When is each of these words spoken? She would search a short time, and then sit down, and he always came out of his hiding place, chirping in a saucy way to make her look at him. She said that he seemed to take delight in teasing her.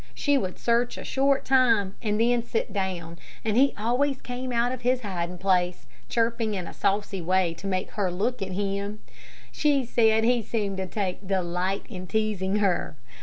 She 0.15 0.35
would 0.35 0.57
search 0.57 0.97
a 0.97 1.03
short 1.03 1.45
time, 1.45 1.93
and 2.01 2.19
then 2.19 2.41
sit 2.43 2.73
down, 2.73 3.19
and 3.45 3.55
he 3.55 3.71
always 3.77 4.19
came 4.19 4.51
out 4.51 4.71
of 4.71 4.81
his 4.81 5.01
hiding 5.01 5.37
place, 5.37 5.85
chirping 6.09 6.55
in 6.55 6.65
a 6.65 6.73
saucy 6.73 7.21
way 7.21 7.53
to 7.53 7.67
make 7.67 7.91
her 7.91 8.09
look 8.09 8.41
at 8.41 8.53
him. 8.53 9.01
She 9.51 9.85
said 9.85 10.23
that 10.23 10.27
he 10.27 10.41
seemed 10.41 10.77
to 10.77 10.87
take 10.87 11.27
delight 11.27 11.85
in 11.87 12.07
teasing 12.07 12.55
her. 12.55 12.95